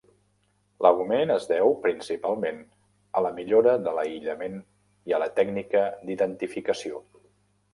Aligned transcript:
L"augment 0.83 1.33
es 1.33 1.43
deu 1.51 1.75
principalment 1.83 2.57
a 3.19 3.23
la 3.25 3.33
millora 3.35 3.75
de 3.89 3.93
l"aïllament 3.93 4.57
i 5.11 5.17
a 5.19 5.21
la 5.25 5.29
tècnica 5.41 5.85
d"identificació. 6.09 7.05